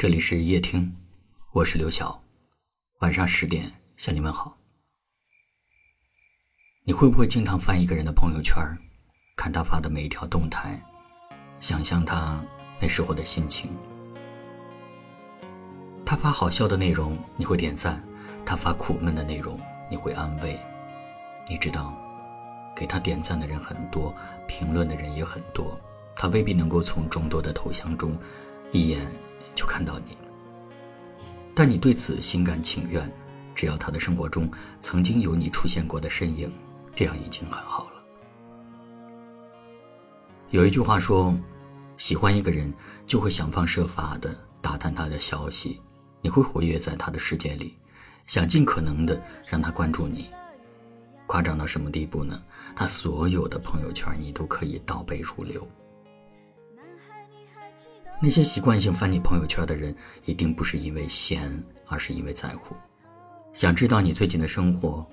[0.00, 0.96] 这里是夜听，
[1.52, 2.22] 我是刘晓。
[3.00, 4.56] 晚上十点向你问好。
[6.84, 8.56] 你会不会经常翻一个人的朋友圈，
[9.36, 10.82] 看他发的每一条动态，
[11.60, 12.42] 想象他
[12.80, 13.76] 那时候的心情？
[16.06, 18.00] 他发好笑的内容，你会点赞；
[18.42, 19.60] 他发苦闷的内容，
[19.90, 20.58] 你会安慰。
[21.46, 21.94] 你知道，
[22.74, 24.14] 给他点赞的人很多，
[24.48, 25.78] 评论的人也很多，
[26.16, 28.18] 他未必能够从众多的头像中
[28.72, 29.06] 一眼。
[29.54, 30.16] 就看到你，
[31.54, 33.10] 但你对此心甘情愿，
[33.54, 34.50] 只要他的生活中
[34.80, 36.50] 曾经有你出现过的身影，
[36.94, 38.02] 这样已经很好了。
[40.50, 41.34] 有一句话说，
[41.96, 42.72] 喜欢一个人
[43.06, 45.80] 就会想方设法的打探他的消息，
[46.20, 47.76] 你会活跃在他的世界里，
[48.26, 50.28] 想尽可能的让他关注你。
[51.26, 52.42] 夸张到什么地步呢？
[52.74, 55.64] 他所有的朋友圈你都可以倒背如流。
[58.22, 61.50] 那些习惯性翻你朋友圈的人，一定不是因为闲，
[61.86, 62.76] 而是因为在乎，
[63.54, 65.06] 想知道你最近的生活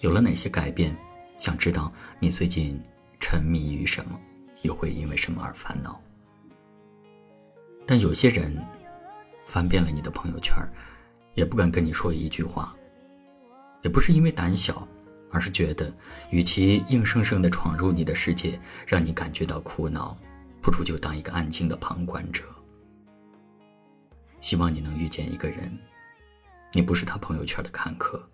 [0.00, 0.96] 有了哪些改变，
[1.36, 2.82] 想知道你最近
[3.20, 4.18] 沉迷于什么，
[4.62, 6.00] 又会因为什么而烦恼。
[7.86, 8.56] 但有些人
[9.44, 10.56] 翻遍了你的朋友圈，
[11.34, 12.74] 也不敢跟你说一句话，
[13.82, 14.88] 也不是因为胆小，
[15.30, 15.94] 而是觉得
[16.30, 20.16] 与其硬生生的闯入你的世界，让你感觉到苦恼。
[20.64, 22.42] 不如就当一个安静的旁观者。
[24.40, 25.78] 希望你能遇见一个人，
[26.72, 28.26] 你不是他朋友圈的看客，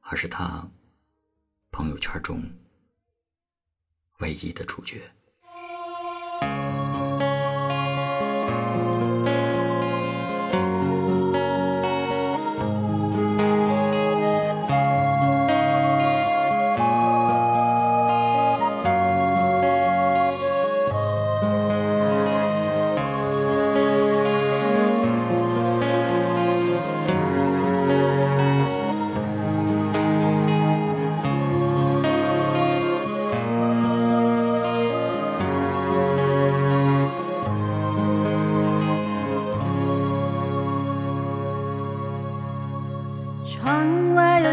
[0.00, 0.68] 而是他
[1.70, 2.42] 朋友圈中
[4.18, 5.00] 唯一的主角。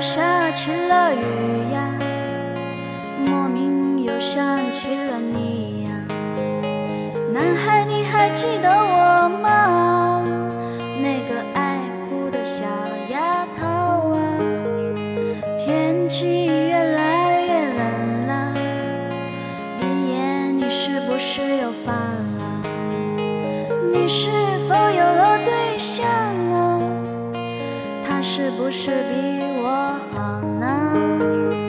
[0.07, 1.99] 下起了雨呀，
[3.25, 5.89] 莫名又想起了你呀。
[7.33, 10.23] 男孩，你还记得我吗？
[11.01, 12.63] 那个爱哭的小
[13.09, 13.67] 丫头
[14.13, 14.39] 啊。
[15.59, 16.46] 天气
[28.21, 31.66] 是不是比我好呢？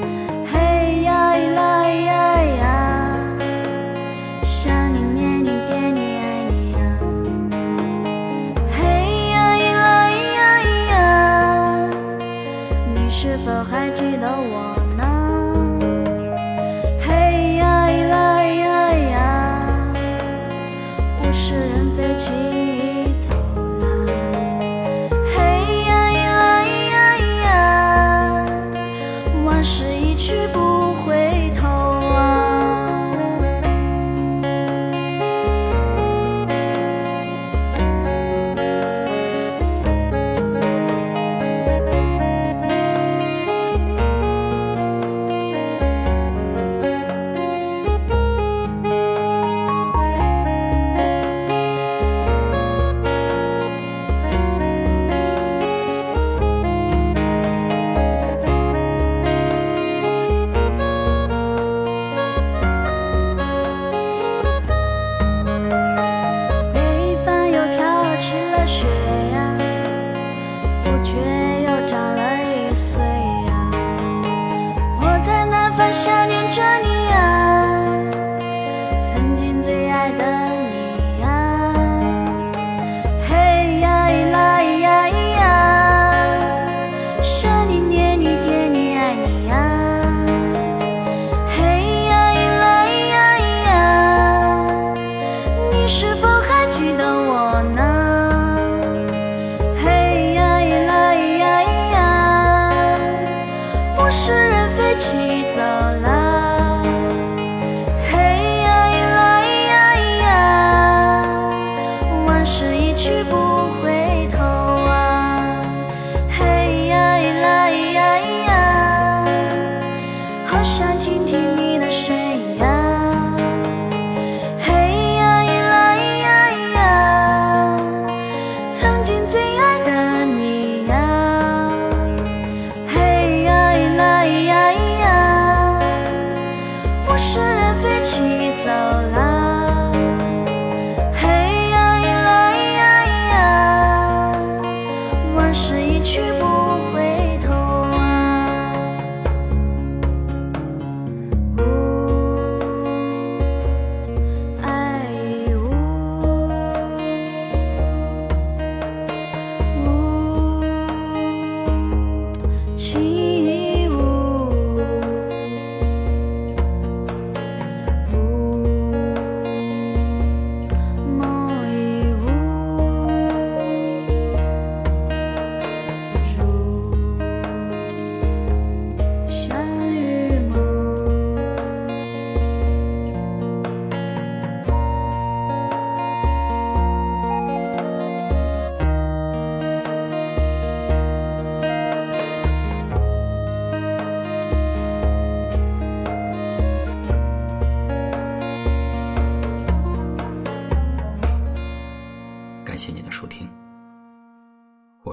[104.99, 105.77] 起早。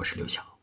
[0.06, 0.55] 是刘晓。